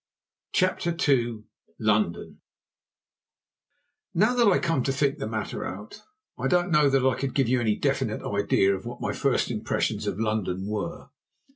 CHAPTER 0.53 0.97
II 1.07 1.43
LONDON 1.79 2.41
Now 4.15 4.33
that 4.33 4.47
I 4.47 4.57
come 4.57 4.81
to 4.81 4.91
think 4.91 5.19
the 5.19 5.27
matter 5.27 5.63
out, 5.63 6.01
I 6.39 6.47
don't 6.47 6.71
know 6.71 6.89
that 6.89 7.05
I 7.05 7.13
could 7.13 7.35
give 7.35 7.47
you 7.47 7.61
any 7.61 7.75
definite 7.75 8.23
idea 8.23 8.75
of 8.75 8.83
what 8.87 8.99
my 8.99 9.13
first 9.13 9.51
impressions 9.51 10.07
of 10.07 10.19
London 10.19 10.65
were. 10.67 11.11